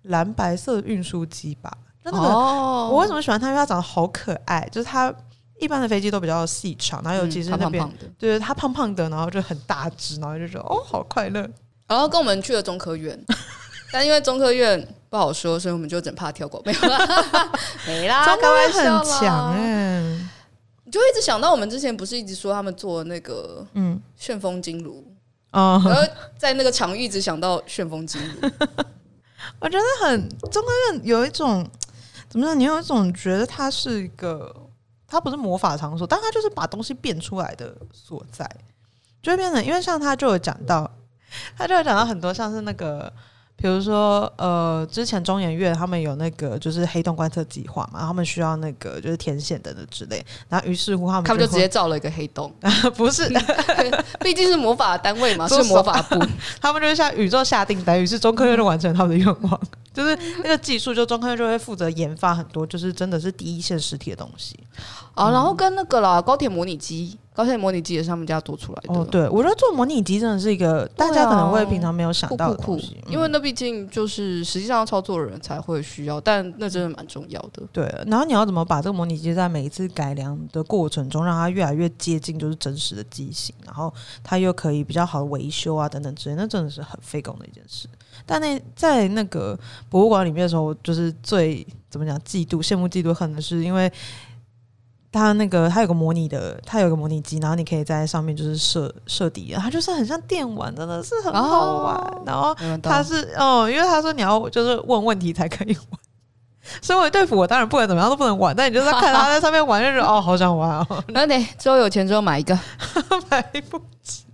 [0.05, 1.71] 蓝白色运输机吧，
[2.03, 3.49] 就那个、哦、我为什么喜欢它？
[3.49, 5.15] 因为它长得好可爱，就是它
[5.61, 7.87] 一般的飞机都比较细长，然后尤其是那边、
[8.19, 11.47] 对，它胖胖的，然后就很大只，然后就觉得哦，好快乐。
[11.87, 13.23] 然后跟我们去了中科院。
[13.93, 16.99] 但因为中科院不好说，所以我们就整怕跳过，没有啦，
[17.87, 20.01] 没啦， 中科院很强哎，
[20.85, 24.01] 你就一直想到我们之前不是一直说他们做那个嗯。
[24.17, 25.05] 旋风金炉
[25.51, 26.01] 啊，然后
[26.39, 28.51] 在那个场域一直想到旋风金炉，
[29.61, 31.69] 我觉得很中科院有一种
[32.31, 32.55] 怎么说？
[32.55, 34.55] 你有一种觉得它是一个，
[35.07, 38.49] 它不是魔法场所，但它就是把东西变出来的所在，
[39.21, 40.91] 就会变成因为像他就有讲到，
[41.59, 43.13] 他就有讲到很多像是那个。
[43.63, 52.53] 比如说，呃，之前中研院他们有那个就是黑洞观测计划嘛，他们需要那个就是天线等等之类，然后于是乎他们他们就直接造了一个黑洞，
[52.97, 53.29] 不是，
[54.21, 55.63] 毕竟是魔法单位嘛，是。
[55.63, 56.19] 魔法部，
[56.61, 59.61] 他们就是向宇宙下订单，于是中科院就完成他们的愿望，
[59.95, 64.59] 就是那个技术，就中科院就会负责研发很多，就是真的是第一线实体的东西。
[65.15, 67.17] 啊，然后跟那个啦，高铁模拟机。
[67.35, 68.93] 高铁模拟机也是他们家做出来的。
[68.93, 77.63] 哦，对，我觉得做模拟机真的是一个大家可能会平常没有想到的东西，因为那毕竟就是实际上操作的人才会需要，但那真的蛮重要的。
[77.73, 83.93] 对，然后你要怎么把这个模拟机在每一次改良的过程中，让它越来越接近就是真实的机型，然后
[84.23, 87.89] 它又可以比较好的维修啊等等之类，那真的是很费工的一件事。
[88.27, 93.91] 但那在那个博物馆里面的时候，就是最怎么讲，嫉妒、羡慕、嫉妒、恨的是因为。
[95.13, 101.95] 它那个，它有个模拟的，它有个模拟机，然后你可以在上面就是射射敌，它就是很像电玩，真的是很好玩。
[101.95, 106.01] 哦、然后它是哦，因为他说你要就是问问题才可以玩，
[106.81, 111.05] 所以我对付我当然不管怎么样都不能玩，但你就是看他在上面玩，就是哦，好想玩哦。
[111.13, 112.59] 那你之后有钱之后买一个，
[113.29, 114.25] 买不起，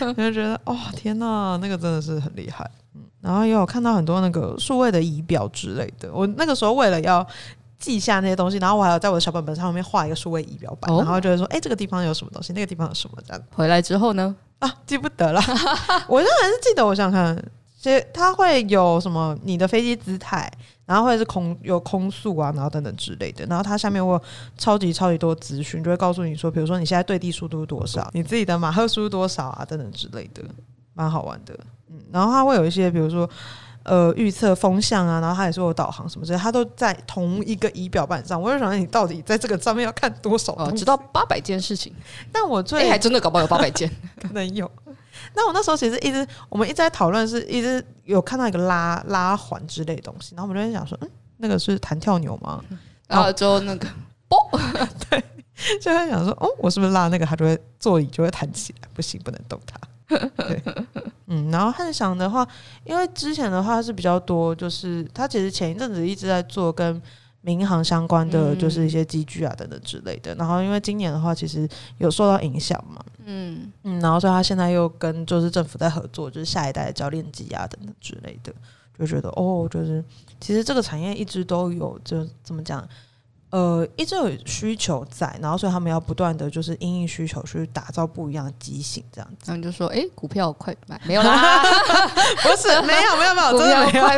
[0.00, 2.70] 你就觉得哦天哪，那个真的是很厉害。
[2.94, 7.26] 嗯，然后也有看到很多那个数位的仪表之类的，我那个时候为了要。
[7.78, 13.42] 记下那些东西，然后我还要在我的小本本上面画一个数位仪表板，哦、然后就会说，哎、欸，这个地方有什么东西，那个地方有什么这样。
[13.54, 14.34] 回来之后呢？
[14.58, 15.40] 啊，记不得了。
[16.08, 17.36] 我现在还是记得，我想看，
[17.78, 20.50] 其实它会有什么你的飞机姿态，
[20.86, 23.44] 然后或者是空有空速啊，然后等等之类的。
[23.46, 24.22] 然后它下面会有
[24.56, 30.42] 超级超级多资讯，就会告诉你说，比如说你现在对地速度是多少，你自己的马赫数多少啊，等等之类的，
[30.94, 31.54] 蛮好玩的。
[31.90, 33.28] 嗯，然后它会有一些，比如说。
[33.86, 38.40] 呃预测风向啊，然后它也说有导航什么之类，它都在同一个仪表板上。
[38.40, 40.52] 我就想，你到底在这个上面要看多少？
[40.54, 41.94] 哦，直到八百件事情。
[42.30, 44.70] 但我最、欸、还真的搞不好有八百件， 可能有。
[45.34, 52.62] 那我那时候其实一直，我们一直在讨论，是一直有看到一个拉拉环之类的东西，然后我们就在想说，嗯，那个是弹跳牛吗？
[53.08, 53.88] 然后就那个，
[54.28, 54.38] 啵，
[55.08, 55.22] 对，
[55.80, 58.88] 就在想说，哦，我是不是拉那个，它就会座椅就会弹起来？
[58.94, 59.78] 不行，不能动它。
[60.08, 60.62] 对，
[61.26, 62.46] 嗯，然后汉翔的话，
[62.84, 67.00] 因为之前的话是比较多，就是他其实前一阵子一直在做跟
[67.40, 70.34] 民航相关的，就是一些机具啊等等之类的。
[70.36, 78.52] 然后因为今年的话，其实有受到影响嘛，嗯嗯，然后所以他现在又跟就是政府在合作，就是下一代的教练机啊等等之类的，
[78.98, 80.04] 就觉得哦，就是
[80.40, 82.86] 其实这个产业一直都有，就怎么讲？
[83.56, 89.36] 呃，一直有需求在，然后所以他们要不断的就是因应需求去打造不一样的机型，这样子。
[89.46, 91.62] 然后你就说，哎、欸，股票快买，没有啦，
[92.42, 94.16] 不是，没有，没有，没有， 真的没有，哎、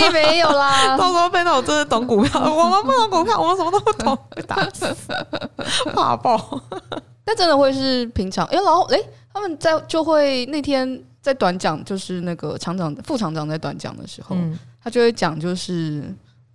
[0.00, 0.96] 欸，没有啦。
[0.96, 4.92] 到时候被那种真的懂股票，我们不懂股票，我们什么都不懂，被打死，
[5.94, 6.60] 怕爆。
[7.24, 8.98] 那真的会是平常，哎、欸，然后哎，
[9.32, 16.12] 他们在就会那天在短讲，就是那个厂长、副厂长在短讲的时候，嗯、他就会讲，就是。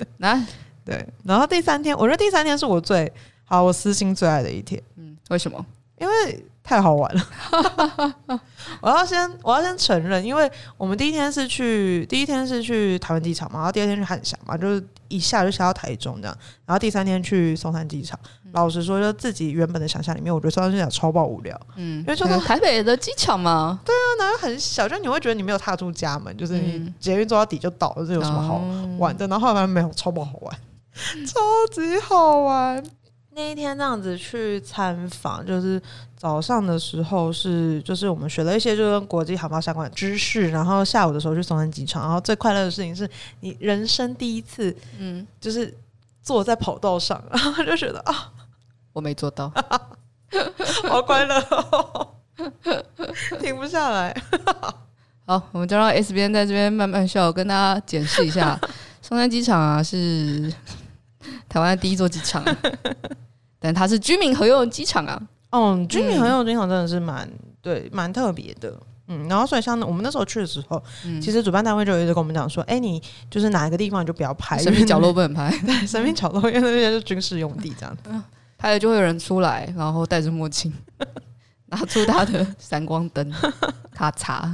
[0.00, 0.06] 呐。
[0.18, 0.46] 那
[0.84, 3.12] 对，然后第三天，我觉得第三天是我最
[3.44, 4.82] 好，我私心最爱的一天。
[4.96, 5.64] 嗯，为什么？
[5.98, 7.22] 因为太好玩了。
[8.80, 18.18] 我要先，我要先承认，因为我们第一天是去，第一天是去台湾机场嘛，然后第二天去汉翔嘛，就是一下就下到台中这样，然后第三天去松山机场。
[18.50, 21.58] 嗯、老实说，就自己原本的想象里面，我觉得松山机场超爆无聊。
[21.76, 23.80] 嗯，因为就是台北的机场嘛。
[23.84, 28.60] 对啊，哪有很小，就你会觉得你没有踏出家门，就是你捷运坐到底就倒了，这有什么好
[28.98, 29.26] 玩的？
[29.28, 30.58] 然后后来没有，超爆好玩，
[31.26, 31.40] 超
[31.72, 32.84] 级好玩。
[33.32, 35.80] 那一天这样子去参访，就是
[36.16, 43.08] 早上的时候是，就是我们学了一些就跟国际航班相关的知识，然后下午的时候去松山机场，然后最快乐的事情是
[43.38, 45.72] 你人生第一次，嗯，就是
[46.20, 48.32] 坐在跑道上，然后就觉得啊，
[48.92, 49.52] 我没做到，
[50.88, 52.14] 好快乐哦，
[53.40, 54.16] 停不下来。
[55.26, 58.58] 好，我们就让 S 边在这边慢慢笑，跟大家解释一下，
[59.02, 60.52] 松山机场啊是。
[61.48, 62.44] 台湾的第一座机场，
[63.58, 65.20] 但它是居民合用的机场啊。
[65.50, 67.28] 嗯，居民合用的机场真的是蛮
[67.60, 68.72] 对，蛮特别的。
[69.08, 78.10] 嗯，然后所以像我们那时候去的时候，嗯、其实主办单位就一直跟我们讲说，哎、欸，你就是哪一个地方你就不要拍，神秘角落不能拍，对，神秘角落因为那边是军事用地这样子。
[78.60, 80.72] 嗯、拍了就会有人出来，然后戴着墨镜，
[81.66, 83.32] 拿出他的闪光灯，
[83.94, 84.48] 咔嚓。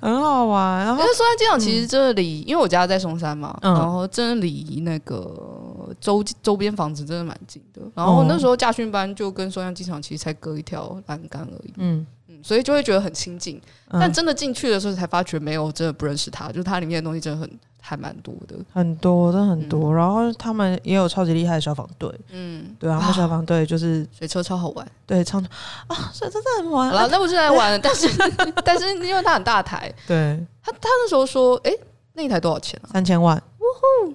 [0.00, 7.82] 很好玩，然后因为松山机场其实这里，嗯、因为我家在松山嘛，嗯、然后真的离那个周周边房子真的蛮近的。
[7.94, 12.06] 然后那时候驾训班就跟松山机场其实才隔一条栏杆而已，嗯嗯，
[12.42, 13.60] 所以就会觉得很亲近。
[13.90, 17.50] 嗯、但真的进去的时候才发觉，没有真的不认识他，就是它里面的东西真的很。
[17.84, 19.92] 还蛮多的，很多，真的很多。
[19.92, 25.40] 嗯、然后他们也有超级厉害的消防队，嗯，对啊，他们消防队就是水车超好玩，对，超
[25.88, 26.88] 啊，水车真的很玩。
[26.88, 28.08] 好了，那不是来玩的，但是
[28.64, 31.80] 但是因为它很大台，对，他他那时候说，哎、欸，
[32.12, 32.86] 那一台多少钱啊？
[32.92, 33.64] 三千万，呜
[34.06, 34.14] 呼，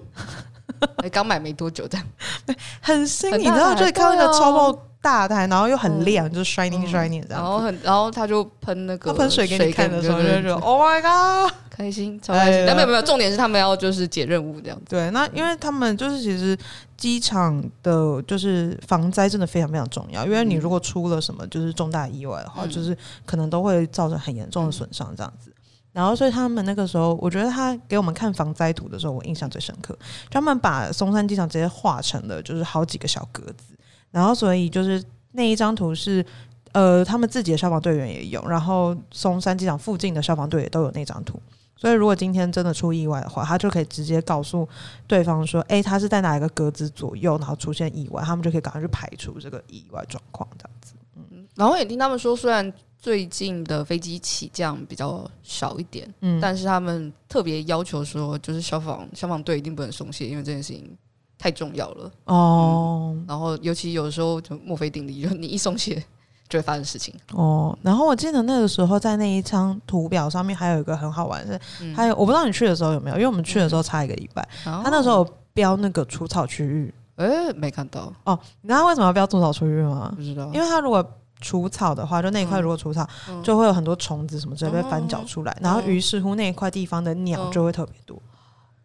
[1.04, 2.06] 哎，刚买没多久这样，
[2.46, 4.87] 对，很新，你知道，就看那个超爆。
[5.00, 7.42] 大台，然后又很亮，就是 shining shining 这样。
[7.42, 12.64] 然后很，然后他就喷那个喷水给你看的时候，就觉得 Oh my god，开心，超开心。
[12.66, 14.84] 但没有没有，重点是他们要就是解任务这样子。
[14.88, 16.58] 对，那因为他们就是其实
[16.96, 20.26] 机场的，就是防灾真的非常非常重要。
[20.26, 25.52] 因为你如果出了什么就是重大意外的话，就是可能都会造成很严重的损伤这样子。
[25.92, 29.96] 然后所以他们那个时候，我觉得他给我们看防灾图的时候，我印象最深刻。
[30.30, 33.74] 他们把松山机场直接画成了就是好几个小格子。
[34.10, 36.24] 然后，所以就是那一张图是，
[36.72, 41.40] 呃，他们自己的消防队员也有，然后松山机场附近的消防队也都有那张图。
[41.76, 44.68] 所以，如果今天真的出意外的话，他就可以直接告诉
[45.06, 50.94] 对方说：“哎，他是在哪一个格子左右，然后出现意外，他们就可以赶快去排除这个意外状况。”这样子。
[51.14, 60.98] 嗯，然后也听他们说，虽然最近的飞机起降比较少一点，嗯，但是他们特别要求说，就是消防消防队一定不能松懈，因为这件事情。
[61.38, 62.10] 太重要了。
[62.24, 66.02] 哦、嗯，然后尤其有时候就墨菲定律，就你一松懈，
[66.48, 67.14] 就会发生事情。
[67.32, 78.12] 哦，然后我记得那个时候在那一张图表上面还有一个很好玩的是，嗯、还有我不知道你去的时候有没有，因为我们去的时候差一个礼拜，嗯、他那时候标那个除草区域，哎、欸，没看到。
[78.24, 78.38] 哦。
[78.62, 80.12] 你知道为什么要标除草区域吗？
[80.16, 81.04] 不知道，因为他如果
[81.40, 88.20] 除草的话，就那一块如果除草，嗯、就会有很多虫子什么之类被翻搅出来，嗯、然后于是乎那一块地方的鸟就会特别多。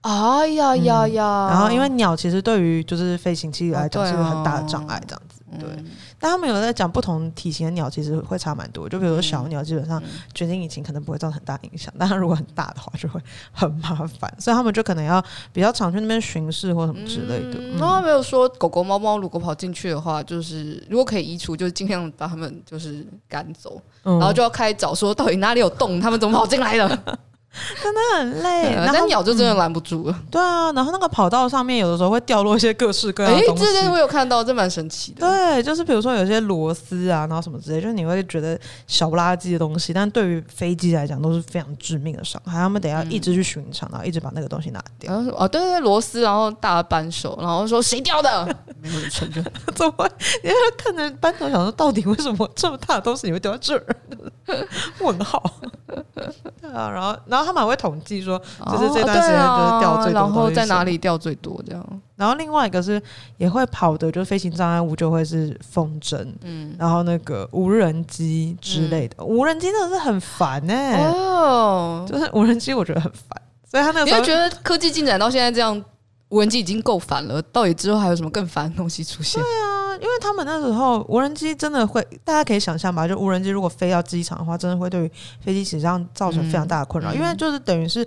[0.03, 1.47] 哎呀呀呀！
[1.49, 5.39] 然后因为鸟其实对于就是飞行器来讲是个很大的障碍，这样子。
[5.59, 5.69] 对，
[6.19, 8.89] 但他们有在讲不同体型的鸟，其实会差蛮多。
[8.89, 10.01] 就比如说小鸟，基本上
[10.33, 14.33] 卷进引擎可能不会造成很大影响，但它如果很大的话，就会很麻烦。
[14.39, 17.61] 所以他们就可能要比较常去那边巡视或什么之类的。
[17.77, 27.19] 然后没有说狗狗、猫猫如果跑进去的话，就是如果可以移除，就尽量把它们就是赶走，然后就要开始找说到底哪里有洞，他们怎么跑进来的。
[27.83, 30.19] 真的很累， 那鸟就真的拦不住了。
[30.31, 33.63] 对啊，然后那个跑道上面有的时候会掉落一些各式各样的东西。
[33.63, 35.19] 哎，这件我有看到，这蛮神奇的。
[35.27, 42.53] 对，就是比如说有些螺丝啊，然后什么之类，就是你会觉得小不拉几的东西，但对于飞机来讲都是非常致命的伤害。
[42.53, 45.13] 他们得要一直去巡场，然后一直把那个东西拿掉。
[45.13, 48.45] 然后说哦，对对，螺丝，然后大扳手，然后说谁掉的？
[48.81, 49.45] 没有人承认。
[49.75, 50.09] 怎么会？
[50.43, 53.85] 因为看着扳手，想说到底为什么这么大的东西你会掉在这儿？
[54.99, 55.41] 问号。
[56.15, 57.42] 对啊，然后然后。
[57.43, 62.01] 他们还会统计说，就是这段时间就是掉最多，然后在哪里掉最多这样。
[62.15, 63.01] 然后另外一个是
[63.37, 75.83] 也会跑的，就是飞行障碍物就会是风筝，嗯，然后那个无人机之类的，无人机真的是很烦哎，哦，就是无人机我觉得很烦，所以他那个时候觉得科技进展到现在这样，
[76.29, 79.41] 无人机已经够烦了，到底之后还有什么更烦的东西出现？
[79.41, 79.82] 对啊。
[79.95, 85.11] 因为他们那时候无人机真的会，大家可以想象吧，就无人机如果飞到机场的话，真的会对于
[85.43, 87.11] 飞机起上造成非常大的困扰。
[87.13, 88.05] 嗯、因为就是等于是，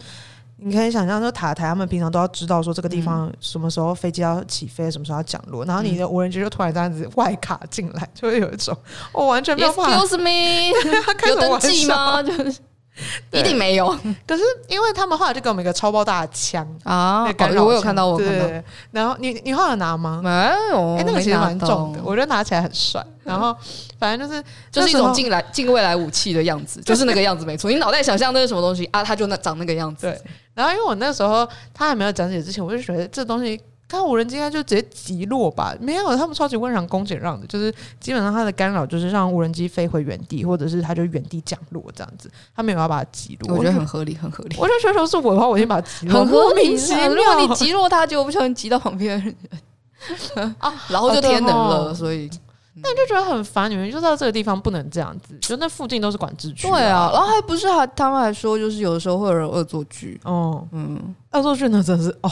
[0.56, 8.76] 你可以想象，就塔台他们平常都要知道说这个地方什么时候飞机要起飞，什么时候要降落，然后你的无人机就突然这样子外卡进来，就会有一种
[9.12, 10.04] 我完全没有办法。
[10.04, 10.72] Excuse me，
[11.28, 12.22] 有登记吗？
[12.22, 12.58] 就是。
[13.30, 13.86] 一定没有，
[14.26, 18.62] 可是因为他们后来就给我们一个超爆大的枪啊，我有看到，我看到。
[18.90, 20.20] 然后你你后来拿吗？
[20.22, 20.30] 没
[20.70, 23.04] 有，哎，那个其实蛮重的，我觉得拿起来很帅。
[23.22, 23.54] 然后
[23.98, 27.70] 反正就是就是一种近来近未来武器的样子，就是那个样子没错。
[27.70, 29.02] 你脑袋想象那是什么东西啊？
[29.02, 30.06] 它就那长那个样子。
[30.06, 30.20] 对。
[30.54, 33.60] 然后因为我那时候他还没有讲解之前，我就觉得这东西。
[33.88, 35.72] 看无人机应该就直接击落吧？
[35.80, 42.28] 没有，他们超级温良恭俭让的，就是基本上它的干扰就是让无人机飞回原地，或者是它就原地降落这样子。
[42.54, 44.56] 他没有要把它击落，我觉得很合理，很合理。
[44.58, 46.74] 我就觉得是我的话，我先把它击落，很合理。
[47.14, 51.94] 如果你击落它，就不小心击到旁边的人 啊， 然后就天能了。
[51.94, 52.28] 所以，
[52.74, 53.70] 那你就觉得很烦。
[53.70, 56.66] 你们就知道这个地方不能这样子，就那附近都是管制区。
[56.68, 60.20] 对啊，然后还不是还他们还说，就是有的时候会有人恶作剧。
[60.24, 62.30] 哦，嗯，恶作剧呢，真是哦。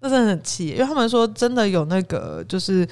[0.00, 2.88] 那真的很气，因为他们说真的有那个就是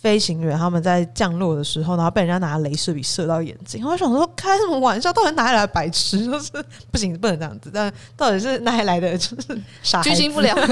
[0.00, 3.86] 飞行员他们在降落的时候，然后被人家拿镭射笔射到眼睛。
[3.86, 6.24] 我想说开什么玩笑，到底哪里来的白痴？
[6.26, 6.50] 就是
[6.90, 7.70] 不行，不能这样子。
[7.72, 9.10] 但到底是哪里来的？
[9.18, 10.56] 就是傻，居心不良。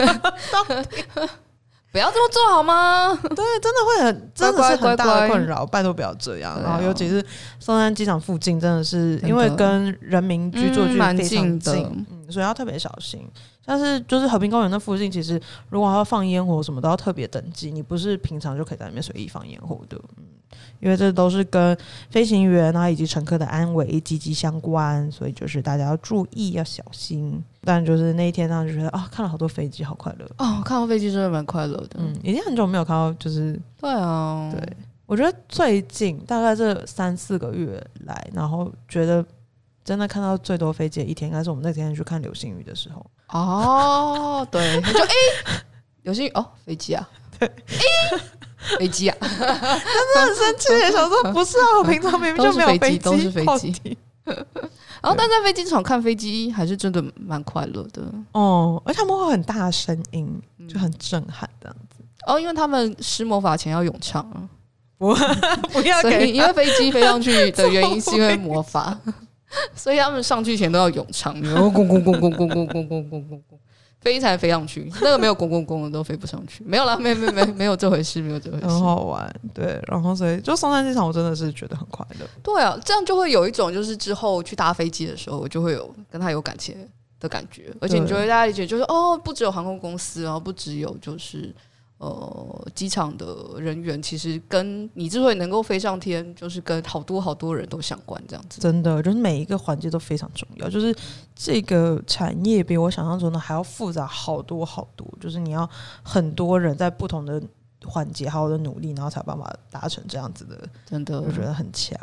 [1.92, 3.14] 不要这么做好吗？
[3.22, 5.66] 对，真的会很，真的是很大的困扰。
[5.66, 6.58] 拜托不要这样。
[6.62, 7.22] 然后尤其是
[7.60, 11.16] 松山机场附近，真的是因为跟人民居住区非常
[11.60, 11.62] 近，
[12.10, 13.28] 嗯，所以要特别小心。
[13.64, 17.70] 但是就是和平公园那附近，其实如果要放烟火什么，都要特别登记。
[17.70, 20.24] 你不是平常就可以在那边随意放烟火的，嗯，
[20.80, 21.76] 因为这都是跟
[22.10, 27.42] 飞行员啊以及乘客的安危息息相关，所以就是大家要注意，要小心。
[27.64, 30.60] 但就是那一天呢，就觉得啊，看了好多飞机，好快乐哦！
[30.64, 39.24] 看到飞机真的蛮快乐的，嗯，已经很久没有看到，就是对啊，对，我觉得最近大概这三四个月来，然后觉得
[39.84, 43.04] 真的看到最多飞机的一天，应该是我们那天去看流星雨的时候。
[43.28, 45.12] 哦，对，就哎，
[46.02, 53.96] 流星雨哦，飞机啊，对，哎，飞机啊，真的很生气， 想说不是啊，我平常明明就没有飞机，都是飞机。
[54.24, 62.04] 然后，但在飞机场看飞机还是真的蛮快乐的哦，而且他们会很大的声音，就很震撼这样子。
[62.26, 64.24] 哦，因为他们施魔法前要咏唱，
[64.96, 65.12] 不
[65.72, 68.96] 不要给，因为飞机飞上去的原因 是因为魔法。
[69.76, 73.40] 所以他们上去前都要咏唱，然后咣咣咣咣咣咣咣咣咣咣
[74.00, 76.64] 飞才飞上去，那个没有咣咣咣的都飞不上去。
[76.64, 78.66] 没有啦，没没没没有这回事，没有这回事。
[78.66, 79.80] 很好玩，对。
[79.86, 82.26] 然后所以就松山机场，我真的是觉得很快乐。
[82.42, 86.76] 对啊，这样就会有一种就是之后去搭飞机的时候，我就会有跟他有感情
[87.20, 91.54] 的感觉，而且你就会大家理解，就是哦，不只有航空公司，然后不只有就是。
[92.02, 98.60] 呃，机场的人员其实跟你之所以能够飞上天，就是跟好多好多人都相关，这样子。
[98.60, 100.68] 真的，就是每一个环节都非常重要。
[100.68, 100.92] 就是
[101.32, 105.06] 这个产业比我想象中的还要复杂好多好多。
[105.20, 105.68] 就是你要
[106.02, 107.40] 很多人在不同的
[107.84, 111.96] 环节好好的努力，然后才有办法达成这样子的，真的我觉得很强。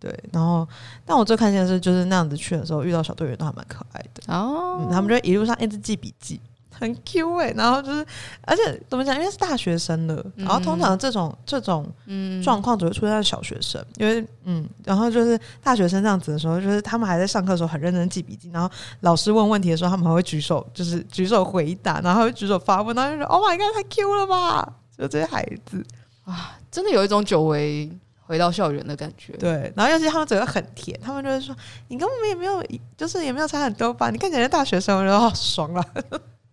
[0.00, 0.66] 对，然后
[1.04, 6.40] 但我最开心的是，就是那样子去的时候遇到小队员都还蛮可爱的哦、嗯，他们就一路上一直记笔记。
[6.78, 8.04] 很 Q 哎、欸，然后就是，
[8.42, 9.14] 而且怎么讲？
[9.14, 18.68] 因为是大学生了，然后通常这种、嗯、这种状况只会出现在小学生，因为嗯，然后就是大学生这样子的时候，就是他们还在上课的时候很认真记笔记，然后
[19.00, 25.84] 老师问问题的时候，他们还会举手，就是举手回答，然后还会举手发问，然后就说 “Oh my god，太 Q 了吧！”就这些孩子
[26.24, 27.90] 啊，真的有一种久违
[28.26, 29.32] 回到校园的感觉。
[29.34, 31.54] 对，然后尤其他们嘴会很甜，他们就会说
[31.88, 32.64] ：“你根本也没有，
[32.96, 34.10] 就是也没有差很多吧？
[34.10, 35.84] 你看起来是大学生，我觉得好爽啊！”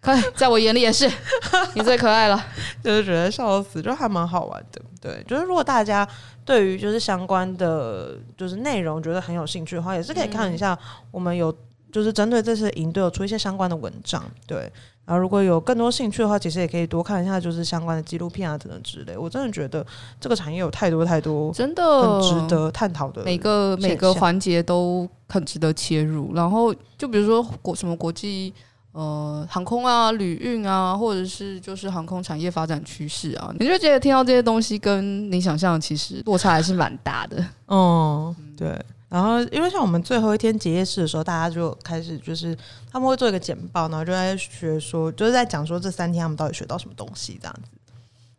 [0.02, 1.08] 可在我眼里也是，
[1.76, 2.43] 你最可爱了，
[2.84, 4.82] 就是觉得笑死，就还蛮好玩的。
[4.99, 6.08] 对，就是如果大家
[6.43, 10.76] 对于就是相关的就是内容觉得很有兴趣的话，也是可以看一下
[11.12, 11.56] 我们有
[11.91, 14.24] 就是针对这次营队有出一些相关的文章。
[14.47, 14.60] 对，
[15.06, 19.16] 然后如果有更多兴趣的话，其实也可以多看一下就是相关的纪录片啊等等之类。
[19.16, 19.86] 我真的觉得
[20.20, 26.34] 这个产业有太多太多真的很值得探讨的，每个每个环节都很值得切入。
[26.34, 28.52] 然后就比如说国什么国际。
[28.94, 37.42] 呃，航空啊，旅运啊，或者是就是航空产业发展趋势啊，你就觉得听到这些东西跟你想象其实落差还是蛮大的。
[37.68, 38.78] 嗯，对。
[39.08, 42.58] 然后因为像我们最后一天结业式的时候，大家就开始就是
[42.92, 47.72] 他们会做一个简报，然后就在学说，就是在讲说这三天他们到底学到什么东西这样子。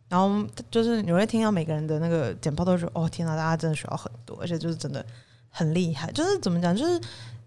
[0.09, 5.03] 然后就是你会听到每个人的那个简报，都说哦天哪，大家真的学到很多，而且就是真的
[5.49, 6.11] 很厉害。
[6.11, 7.01] 就是怎么讲，就是。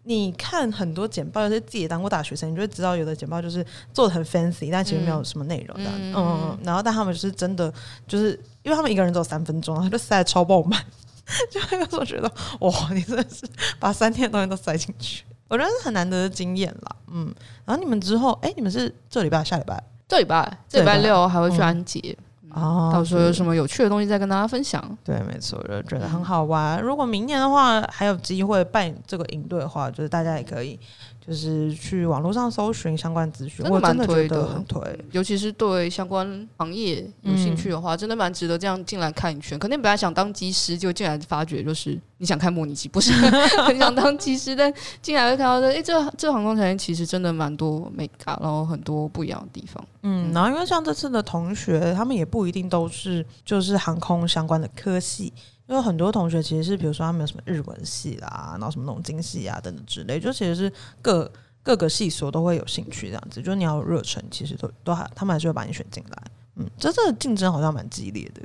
[0.08, 5.90] 你看很多简报，有些自己也当过大学生，你就会知道有的简报就是做的很 fancy，但其实没有什么内容的。
[5.98, 7.72] 嗯，嗯，然后但他们就是真的，
[8.06, 8.30] 就是
[8.62, 10.80] 因为他们一个人只有三分钟，他就塞的超爆满，
[11.50, 13.44] 就那个时候觉得哇，你真的是
[13.80, 16.96] 把三天的东西都塞进去，我觉得是很难得的经验啦。
[17.08, 17.34] 嗯，
[17.64, 22.16] 然后你们之后，哎、欸，你们是这礼拜、下礼拜、这礼拜、这礼拜六还会去安吉。
[22.18, 22.24] 嗯
[22.56, 24.82] 哦，到时候有什么有趣的东西再跟大家分享。
[25.04, 26.80] 对，没错，就觉得很好玩。
[26.80, 30.78] 如果明年的话还有机会办这个营队的话，就是大家也可以。
[31.26, 34.80] 就是去网络上搜寻相关资讯，我真的觉得很推，
[35.10, 39.58] 尤其是对相关行业有兴趣的话，嗯、真的蛮值得这样进来看一圈。
[39.58, 43.12] 肯定本来想当机师，就进来发觉就是你想看模拟机，不是
[43.66, 49.84] 很想当机师，但进来会看到说，哎、欸，这这航空产业其实真的蛮多美感，然后很多不一样的地方。
[50.02, 55.32] 嗯，然后因为像这次的同学，他们也不一定都是就是航空相关的科系。
[55.68, 61.28] 因为很多同学其实是，比如说他们有什么日文系啦，然后什么农经系啊等等之类，就其实是各
[61.60, 63.42] 各个系所都会有兴趣这样子。
[63.42, 66.22] 就是你要有热忱，其实都都还他们还是会把你选进来。
[66.54, 68.42] 嗯，这这个竞争好像蛮激烈的，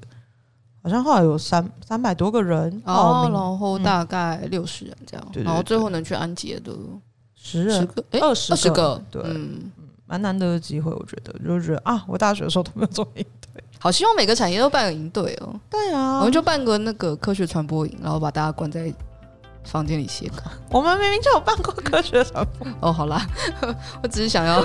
[0.83, 6.71] 好像后来有三三百多个人哦，然后大概六十人这样，嗯、然后最后能去安捷的
[7.35, 9.71] 十人、十个、欸、二十个，二十个，对，嗯，
[10.07, 13.63] 蛮难得的机会，我觉得，就是觉得啊，我大学的时候都没有做营队。
[13.79, 15.59] 好，希望每个产业都办个营队哦。
[15.69, 18.93] 对啊，我们就办个那个科学传播营，然后把大家关在
[19.63, 20.51] 房间里写稿。
[20.69, 22.67] 我们明明就有办过科学传播。
[22.81, 23.25] 哦，好啦，
[24.03, 24.63] 我只是想要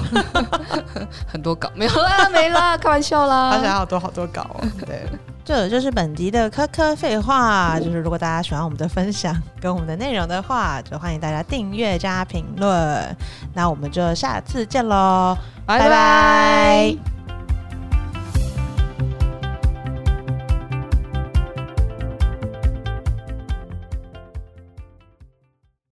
[1.27, 3.53] 很多稿，没有啦，没啦，开玩笑啦。
[3.53, 4.61] 他想要好多好多稿哦。
[4.87, 5.09] 对，
[5.47, 7.79] 这就是本集的科科废话。
[7.79, 13.17] 就是如果大家喜欢我们的分享跟我们的内容的话，就欢迎大家订阅加评论。
[13.55, 17.16] 那我们就下次见喽，拜拜。